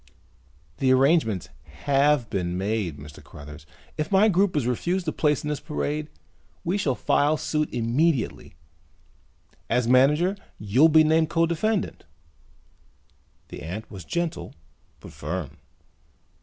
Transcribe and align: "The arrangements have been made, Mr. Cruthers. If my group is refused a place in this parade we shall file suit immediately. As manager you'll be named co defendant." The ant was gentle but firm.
"The 0.79 0.91
arrangements 0.91 1.49
have 1.85 2.27
been 2.31 2.57
made, 2.57 2.97
Mr. 2.97 3.23
Cruthers. 3.23 3.67
If 3.99 4.11
my 4.11 4.29
group 4.29 4.57
is 4.57 4.65
refused 4.65 5.07
a 5.07 5.11
place 5.11 5.43
in 5.43 5.49
this 5.49 5.59
parade 5.59 6.07
we 6.63 6.75
shall 6.79 6.95
file 6.95 7.37
suit 7.37 7.71
immediately. 7.71 8.55
As 9.69 9.87
manager 9.87 10.35
you'll 10.57 10.89
be 10.89 11.03
named 11.03 11.29
co 11.29 11.45
defendant." 11.45 12.05
The 13.49 13.61
ant 13.61 13.91
was 13.91 14.03
gentle 14.03 14.55
but 14.99 15.13
firm. 15.13 15.57